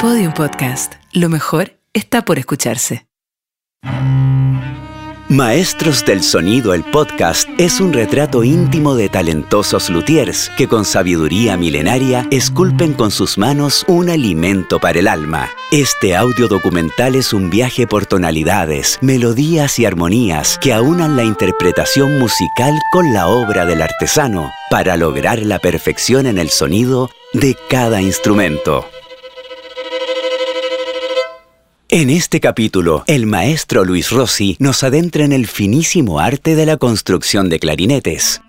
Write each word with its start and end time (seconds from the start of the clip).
Podium 0.00 0.32
Podcast. 0.32 0.94
Lo 1.12 1.28
mejor 1.28 1.72
está 1.92 2.22
por 2.22 2.38
escucharse. 2.38 3.06
Maestros 5.28 6.06
del 6.06 6.22
Sonido, 6.22 6.72
el 6.72 6.84
podcast, 6.84 7.46
es 7.58 7.80
un 7.80 7.92
retrato 7.92 8.42
íntimo 8.42 8.94
de 8.94 9.10
talentosos 9.10 9.90
luthiers 9.90 10.50
que 10.56 10.68
con 10.68 10.86
sabiduría 10.86 11.58
milenaria 11.58 12.26
esculpen 12.30 12.94
con 12.94 13.10
sus 13.10 13.36
manos 13.36 13.84
un 13.88 14.08
alimento 14.08 14.78
para 14.80 15.00
el 15.00 15.06
alma. 15.06 15.50
Este 15.70 16.16
audio 16.16 16.48
documental 16.48 17.14
es 17.14 17.34
un 17.34 17.50
viaje 17.50 17.86
por 17.86 18.06
tonalidades, 18.06 18.98
melodías 19.02 19.78
y 19.78 19.84
armonías 19.84 20.58
que 20.62 20.72
aunan 20.72 21.14
la 21.14 21.24
interpretación 21.24 22.18
musical 22.18 22.72
con 22.90 23.12
la 23.12 23.28
obra 23.28 23.66
del 23.66 23.82
artesano 23.82 24.50
para 24.70 24.96
lograr 24.96 25.40
la 25.40 25.58
perfección 25.58 26.24
en 26.24 26.38
el 26.38 26.48
sonido 26.48 27.10
de 27.34 27.54
cada 27.68 28.00
instrumento. 28.00 28.86
En 31.92 32.08
este 32.08 32.38
capítulo, 32.38 33.02
el 33.08 33.26
maestro 33.26 33.84
Luis 33.84 34.12
Rossi 34.12 34.54
nos 34.60 34.84
adentra 34.84 35.24
en 35.24 35.32
el 35.32 35.48
finísimo 35.48 36.20
arte 36.20 36.54
de 36.54 36.64
la 36.64 36.76
construcción 36.76 37.48
de 37.48 37.58
clarinetes. 37.58 38.40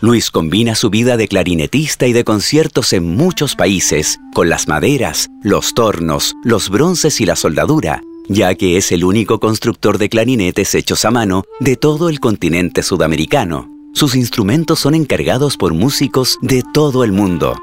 Luis 0.00 0.30
combina 0.30 0.76
su 0.76 0.88
vida 0.88 1.16
de 1.16 1.26
clarinetista 1.26 2.06
y 2.06 2.12
de 2.12 2.22
conciertos 2.22 2.92
en 2.92 3.16
muchos 3.16 3.56
países 3.56 4.20
con 4.34 4.48
las 4.48 4.68
maderas, 4.68 5.28
los 5.42 5.74
tornos, 5.74 6.36
los 6.44 6.70
bronces 6.70 7.20
y 7.20 7.26
la 7.26 7.34
soldadura, 7.34 8.02
ya 8.28 8.54
que 8.54 8.76
es 8.76 8.92
el 8.92 9.02
único 9.02 9.40
constructor 9.40 9.98
de 9.98 10.08
clarinetes 10.08 10.76
hechos 10.76 11.04
a 11.04 11.10
mano 11.10 11.42
de 11.58 11.74
todo 11.74 12.08
el 12.08 12.20
continente 12.20 12.84
sudamericano. 12.84 13.68
Sus 13.94 14.14
instrumentos 14.14 14.78
son 14.78 14.94
encargados 14.94 15.56
por 15.56 15.74
músicos 15.74 16.38
de 16.40 16.62
todo 16.72 17.02
el 17.02 17.10
mundo. 17.10 17.56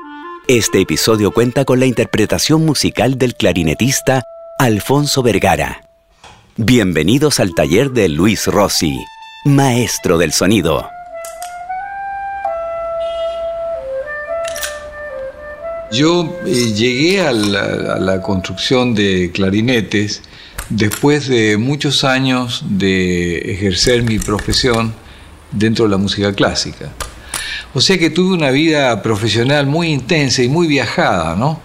Este 0.50 0.82
episodio 0.82 1.32
cuenta 1.32 1.64
con 1.64 1.80
la 1.80 1.86
interpretación 1.86 2.66
musical 2.66 3.18
del 3.18 3.34
clarinetista 3.36 4.24
Alfonso 4.60 5.24
Vergara. 5.24 5.86
Bienvenidos 6.58 7.40
al 7.40 7.56
taller 7.56 7.92
de 7.92 8.10
Luis 8.10 8.48
Rossi, 8.48 8.94
maestro 9.46 10.18
del 10.18 10.34
sonido. 10.34 10.86
Yo 15.94 16.30
eh, 16.46 16.74
llegué 16.74 17.22
a 17.22 17.32
la, 17.32 17.94
a 17.94 18.00
la 18.00 18.22
construcción 18.22 18.94
de 18.96 19.32
clarinetes 19.34 20.24
después 20.70 21.30
de 21.30 21.56
muchos 21.56 22.04
años 22.04 22.66
de 22.68 23.38
ejercer 23.50 24.04
mi 24.04 24.20
profesión 24.20 24.94
dentro 25.54 25.86
de 25.86 25.92
la 25.92 25.98
música 25.98 26.34
clásica. 26.34 26.92
O 27.74 27.82
sea 27.82 27.98
que 27.98 28.10
tuve 28.10 28.36
una 28.36 28.52
vida 28.52 29.02
profesional 29.02 29.66
muy 29.66 29.88
intensa 29.88 30.44
y 30.44 30.48
muy 30.48 30.68
viajada, 30.68 31.36
¿no? 31.36 31.62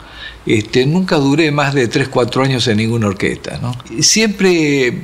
Este, 0.46 0.86
nunca 0.86 1.16
duré 1.16 1.50
más 1.50 1.74
de 1.74 1.88
3, 1.88 2.08
4 2.08 2.42
años 2.42 2.66
en 2.68 2.78
ninguna 2.78 3.08
orquesta, 3.08 3.58
¿no? 3.60 3.76
Siempre 4.00 5.02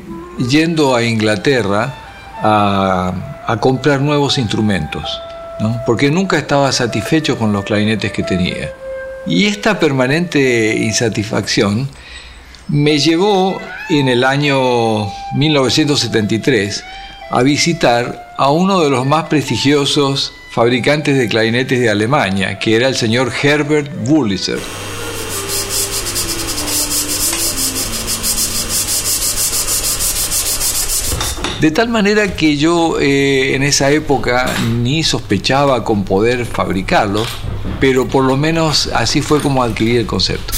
yendo 0.49 0.97
a 0.97 1.05
Inglaterra 1.05 1.95
a, 2.43 3.45
a 3.47 3.61
comprar 3.61 4.01
nuevos 4.01 4.39
instrumentos, 4.39 5.05
¿no? 5.61 5.81
Porque 5.85 6.11
nunca 6.11 6.39
estaba 6.39 6.73
satisfecho 6.73 7.37
con 7.37 7.53
los 7.53 7.65
clarinetes 7.65 8.11
que 8.11 8.23
tenía. 8.23 8.73
Y 9.27 9.47
esta 9.47 9.79
permanente 9.79 10.75
insatisfacción 10.77 11.89
me 12.69 12.99
llevó 12.99 13.61
en 13.91 14.09
el 14.09 14.25
año 14.25 15.07
1973 15.35 16.85
a 17.31 17.43
visitar 17.43 18.35
a 18.39 18.51
uno 18.51 18.81
de 18.81 18.91
los 18.91 19.05
más 19.07 19.25
prestigiosos 19.25 20.33
fabricantes 20.55 21.19
de 21.19 21.29
clarinetes 21.29 21.81
de 21.81 21.91
Alemania, 21.91 22.61
que 22.61 22.77
era 22.77 22.87
el 22.87 22.95
señor 22.95 23.33
Herbert 23.43 23.91
Wurlitzer. 24.07 24.61
De 31.61 31.71
tal 31.73 31.89
manera 31.89 32.37
que 32.37 32.57
yo 32.57 33.01
eh, 33.01 33.57
en 33.57 33.65
esa 33.65 33.91
época 33.91 34.55
ni 34.81 35.03
sospechaba 35.03 35.83
con 35.83 36.05
poder 36.05 36.47
fabricarlo, 36.47 37.27
pero 37.81 38.07
por 38.07 38.23
lo 38.23 38.37
menos 38.37 38.91
así 38.95 39.23
fue 39.23 39.41
como 39.41 39.61
adquirí 39.61 39.97
el 39.97 40.07
concepto. 40.07 40.55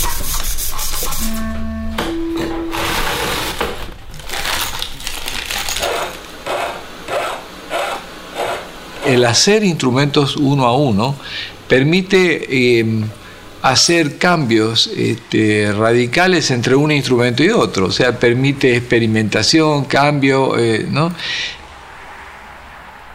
El 9.07 9.25
hacer 9.25 9.65
instrumentos 9.65 10.37
uno 10.37 10.67
a 10.67 10.77
uno 10.77 11.17
permite 11.69 12.79
em, 12.79 13.05
hacer 13.63 14.19
cambios 14.19 14.89
este, 14.97 15.73
radicales 15.73 16.51
entre 16.51 16.77
un 16.77 16.93
instrumento 16.93 17.43
y 17.43 17.51
otro, 17.51 17.87
o 17.87 17.91
sea, 17.91 18.19
permite 18.19 18.77
experimentación, 18.77 19.85
cambio, 19.85 20.57
eh, 20.59 20.87
¿no? 20.89 21.13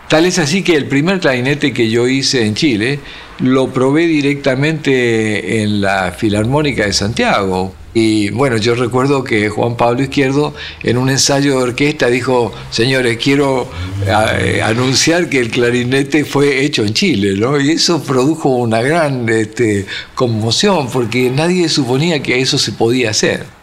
Tal 0.10 0.26
es 0.26 0.40
así 0.40 0.62
que 0.62 0.76
el 0.76 0.88
primer 0.88 1.22
clarinete 1.22 1.72
que 1.72 1.90
yo 1.90 2.06
hice 2.06 2.46
en 2.46 2.54
Chile 2.54 3.00
lo 3.40 3.70
probé 3.70 4.08
directamente 4.08 5.62
en 5.62 5.80
la 5.80 6.12
Filarmónica 6.12 6.86
de 6.86 6.92
Santiago. 6.92 7.74
Y 7.94 8.30
bueno, 8.30 8.58
yo 8.58 8.76
recuerdo 8.76 9.24
que 9.24 9.50
Juan 9.50 9.76
Pablo 9.76 10.02
Izquierdo 10.04 10.54
en 10.84 10.98
un 10.98 11.10
ensayo 11.10 11.58
de 11.58 11.64
orquesta 11.64 12.08
dijo, 12.08 12.54
señores, 12.70 13.18
quiero 13.18 13.70
eh, 14.06 14.62
anunciar 14.64 15.30
que 15.30 15.40
el 15.40 15.50
clarinete 15.50 16.24
fue 16.24 16.64
hecho 16.64 16.84
en 16.84 16.94
Chile, 16.94 17.34
¿no? 17.38 17.60
Y 17.60 17.72
eso 17.72 18.02
produjo 18.02 18.50
una 18.50 18.82
gran 18.82 19.28
este, 19.28 19.86
conmoción 20.16 20.90
porque 20.90 21.30
nadie 21.30 21.68
suponía 21.68 22.24
que 22.24 22.40
eso 22.40 22.58
se 22.58 22.72
podía 22.72 23.10
hacer. 23.10 23.61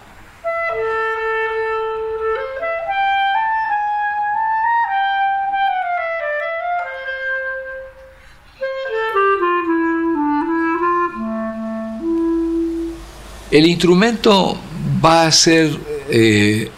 El 13.50 13.66
instrumento 13.66 14.58
va 15.04 15.26
a 15.26 15.32
ser 15.32 15.70
eh, 16.10 16.70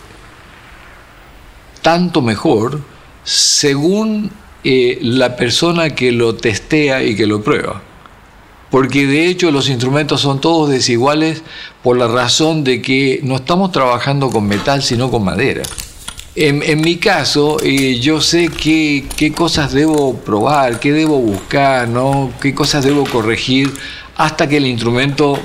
tanto 1.83 2.23
mejor 2.23 2.81
según 3.25 4.31
eh, 4.63 4.99
la 5.03 5.37
persona 5.37 5.91
que 5.95 6.13
lo 6.13 6.35
testea 6.37 7.03
y 7.03 7.17
que 7.17 7.27
lo 7.27 7.43
prueba. 7.43 7.83
Porque 8.71 9.07
de 9.07 9.27
hecho 9.27 9.51
los 9.51 9.69
instrumentos 9.69 10.21
son 10.21 10.41
todos 10.41 10.71
desiguales 10.71 11.43
por 11.83 11.97
la 11.97 12.07
razón 12.07 12.63
de 12.63 12.81
que 12.81 13.19
no 13.25 13.37
estamos 13.37 13.73
trabajando 13.73 14.31
con 14.31 14.47
metal 14.47 14.83
sino 14.83 15.11
con 15.11 15.25
madera. 15.25 15.63
En, 16.37 16.81
mi 16.81 16.97
caso, 16.97 17.57
eh, 17.61 17.99
yo 17.99 18.21
sé 18.21 18.49
qué, 18.49 19.05
qué, 19.17 19.33
cosas 19.33 19.73
debo 19.73 20.15
probar, 20.19 20.79
qué 20.79 20.93
debo 20.93 21.19
buscar, 21.19 21.89
¿no? 21.89 22.33
qué 22.41 22.55
cosas 22.55 22.85
debo 22.85 23.05
corregir 23.05 23.75
hasta 24.17 24.49
que 24.49 24.59
el 24.59 24.67
instrumento 24.67 25.39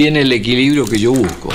tiene 0.00 0.22
el 0.22 0.32
equilibrio 0.32 0.86
que 0.86 0.98
yo 0.98 1.12
busco. 1.12 1.50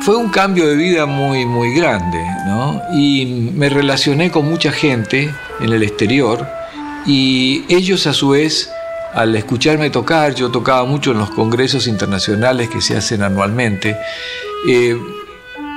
Fue 0.00 0.16
un 0.16 0.30
cambio 0.30 0.66
de 0.66 0.74
vida 0.74 1.06
muy, 1.06 1.46
muy 1.46 1.72
grande, 1.72 2.18
¿no? 2.46 2.82
Y 2.92 3.52
me 3.54 3.68
relacioné 3.68 4.32
con 4.32 4.50
mucha 4.50 4.72
gente 4.72 5.32
en 5.60 5.72
el 5.72 5.84
exterior 5.84 6.44
y 7.06 7.62
ellos 7.68 8.08
a 8.08 8.12
su 8.12 8.30
vez 8.30 8.72
al 9.14 9.34
escucharme 9.36 9.90
tocar, 9.90 10.34
yo 10.34 10.50
tocaba 10.50 10.84
mucho 10.84 11.12
en 11.12 11.18
los 11.18 11.30
congresos 11.30 11.86
internacionales 11.86 12.68
que 12.68 12.80
se 12.80 12.96
hacen 12.96 13.22
anualmente, 13.22 13.96
eh, 14.68 14.96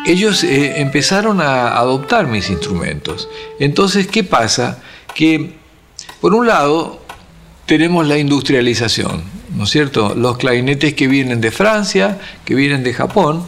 ellos 0.05 0.43
eh, 0.43 0.81
empezaron 0.81 1.39
a 1.41 1.77
adoptar 1.77 2.27
mis 2.27 2.49
instrumentos. 2.49 3.29
Entonces, 3.59 4.07
¿qué 4.07 4.23
pasa? 4.23 4.79
Que, 5.15 5.55
por 6.19 6.33
un 6.33 6.47
lado, 6.47 7.01
tenemos 7.65 8.05
la 8.07 8.17
industrialización, 8.17 9.23
¿no 9.55 9.63
es 9.63 9.69
cierto? 9.69 10.13
Los 10.15 10.37
clarinetes 10.37 10.93
que 10.93 11.07
vienen 11.07 11.39
de 11.39 11.51
Francia, 11.51 12.19
que 12.43 12.55
vienen 12.55 12.83
de 12.83 12.93
Japón, 12.93 13.45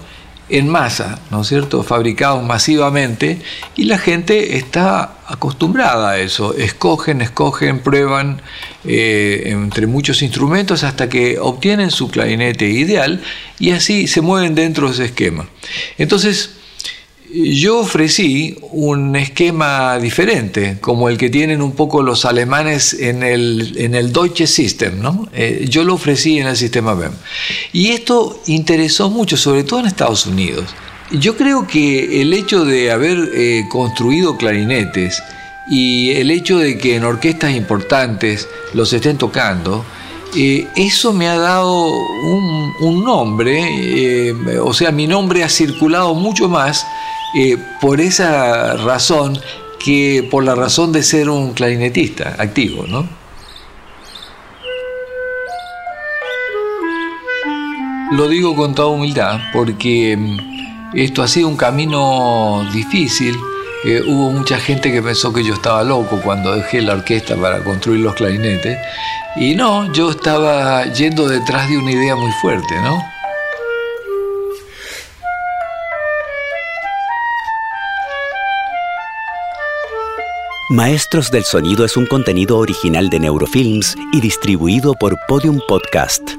en 0.48 0.70
masa, 0.70 1.20
¿no 1.32 1.42
es 1.42 1.48
cierto?, 1.48 1.84
fabricados 1.84 2.44
masivamente 2.44 3.42
y 3.76 3.86
la 3.86 3.98
gente 3.98 4.58
está 4.58 5.16
acostumbrada 5.28 6.12
a 6.12 6.20
eso, 6.20 6.54
escogen, 6.54 7.22
escogen, 7.22 7.80
prueban 7.80 8.42
eh, 8.88 9.44
entre 9.48 9.88
muchos 9.88 10.22
instrumentos 10.22 10.84
hasta 10.84 11.10
que 11.10 11.40
obtienen 11.40 11.92
su 11.92 12.10
clarinete 12.10 12.70
ideal 12.70 13.22
y 13.60 13.72
así 13.72 14.08
se 14.08 14.22
mueven 14.22 14.56
dentro 14.56 14.88
de 14.88 14.94
ese 14.94 15.06
esquema. 15.06 15.48
Entonces, 15.98 16.52
yo 17.34 17.80
ofrecí 17.80 18.58
un 18.72 19.16
esquema 19.16 19.98
diferente, 20.00 20.78
como 20.80 21.10
el 21.10 21.18
que 21.18 21.30
tienen 21.30 21.62
un 21.62 21.74
poco 21.74 22.02
los 22.02 22.24
alemanes 22.26 22.94
en 22.94 23.24
el, 23.24 23.74
en 23.78 23.96
el 23.96 24.14
Deutsche 24.14 24.48
System, 24.48 25.02
¿no? 25.02 25.28
Eh, 25.34 25.66
yo 25.70 25.84
lo 25.84 25.96
ofrecí 25.96 26.40
en 26.40 26.48
el 26.48 26.56
sistema 26.56 26.94
BEM. 26.94 27.12
Y 27.74 27.90
esto 27.90 28.42
interesó 28.48 29.10
mucho, 29.10 29.38
sobre 29.38 29.64
todo 29.64 29.82
en 29.82 29.88
Estados 29.88 30.26
Unidos. 30.26 30.74
Yo 31.12 31.36
creo 31.36 31.68
que 31.68 32.22
el 32.22 32.34
hecho 32.34 32.64
de 32.66 32.92
haber 32.92 33.32
eh, 33.36 33.66
construido 33.70 34.38
clarinetes 34.38 35.22
y 35.68 36.12
el 36.12 36.32
hecho 36.32 36.58
de 36.60 36.78
que 36.78 36.96
en 36.96 37.04
orquestas 37.04 37.52
importantes 37.56 38.48
los 38.74 38.94
estén 38.94 39.18
tocando, 39.18 39.84
eh, 40.36 40.68
eso 40.76 41.14
me 41.14 41.28
ha 41.28 41.38
dado 41.38 41.90
un, 42.82 43.04
nombre, 43.04 44.34
o 44.62 44.74
sea, 44.74 44.92
mi 44.92 45.08
nombre 45.08 45.44
ha 45.44 45.50
circulado 45.50 46.14
mucho 46.14 46.50
más 46.50 46.86
eh, 47.38 47.58
por 47.82 48.02
esa 48.02 48.76
razón 48.78 49.40
que 49.80 50.28
por 50.30 50.44
la 50.44 50.56
razón 50.56 50.92
de 50.92 51.04
ser 51.04 51.30
un 51.30 51.54
clarinetista 51.54 52.36
activo, 52.40 52.86
¿no? 52.88 53.08
Lo 58.12 58.30
digo 58.30 58.56
con 58.56 58.74
toda 58.76 58.88
humildad 58.90 59.40
porque 59.52 60.16
mm, 60.16 60.98
esto 60.98 61.24
ha 61.24 61.28
sido 61.28 61.48
un 61.50 61.58
camino 61.58 62.66
difícil. 62.72 63.36
Eh, 63.88 64.02
hubo 64.02 64.32
mucha 64.32 64.58
gente 64.58 64.92
que 64.92 65.00
pensó 65.00 65.32
que 65.32 65.44
yo 65.44 65.54
estaba 65.54 65.84
loco 65.84 66.20
cuando 66.24 66.56
dejé 66.56 66.82
la 66.82 66.94
orquesta 66.94 67.36
para 67.36 67.64
construir 67.64 68.00
los 68.00 68.16
clarinetes. 68.16 68.80
Y 69.36 69.54
no, 69.54 69.94
yo 69.94 70.10
estaba 70.10 70.86
yendo 70.86 71.28
detrás 71.28 71.70
de 71.70 71.78
una 71.78 71.92
idea 71.92 72.16
muy 72.16 72.32
fuerte, 72.42 72.74
¿no? 72.82 73.04
Maestros 80.72 81.30
del 81.30 81.44
Sonido 81.44 81.86
es 81.86 81.96
un 81.96 82.08
contenido 82.08 82.58
original 82.58 83.12
de 83.12 83.20
Neurofilms 83.20 83.96
y 84.12 84.20
distribuido 84.20 84.96
por 84.96 85.16
Podium 85.28 85.60
Podcast. 85.68 86.32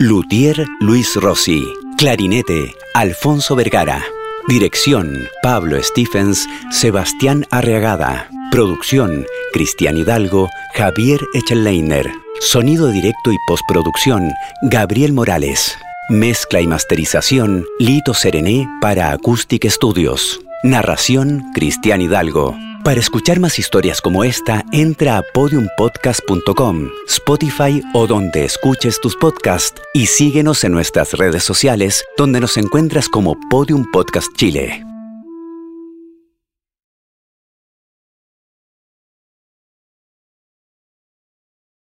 Luthier 0.00 0.66
Luis 0.80 1.14
Rossi. 1.14 1.64
Clarinete 1.96 2.74
Alfonso 2.94 3.54
Vergara. 3.54 4.02
Dirección 4.48 5.28
Pablo 5.42 5.80
Stephens, 5.82 6.48
Sebastián 6.70 7.46
Arreagada. 7.50 8.28
Producción 8.50 9.24
Cristian 9.52 9.96
Hidalgo, 9.96 10.48
Javier 10.74 11.20
Echelleiner. 11.32 12.10
Sonido 12.40 12.88
directo 12.88 13.32
y 13.32 13.36
postproducción 13.46 14.32
Gabriel 14.62 15.12
Morales. 15.12 15.78
Mezcla 16.08 16.60
y 16.60 16.66
masterización 16.66 17.64
Lito 17.78 18.14
Serené 18.14 18.68
para 18.80 19.12
Acoustic 19.12 19.68
Studios. 19.70 20.40
Narración 20.64 21.52
Cristian 21.54 22.02
Hidalgo. 22.02 22.56
Para 22.84 22.98
escuchar 22.98 23.38
más 23.38 23.60
historias 23.60 24.00
como 24.00 24.24
esta, 24.24 24.64
entra 24.72 25.16
a 25.16 25.22
podiumpodcast.com, 25.22 26.88
Spotify 27.06 27.80
o 27.94 28.08
donde 28.08 28.44
escuches 28.44 29.00
tus 29.00 29.14
podcasts 29.14 29.80
y 29.94 30.06
síguenos 30.06 30.64
en 30.64 30.72
nuestras 30.72 31.12
redes 31.12 31.44
sociales 31.44 32.04
donde 32.16 32.40
nos 32.40 32.56
encuentras 32.56 33.08
como 33.08 33.36
Podium 33.48 33.88
Podcast 33.92 34.34
Chile. 34.36 34.91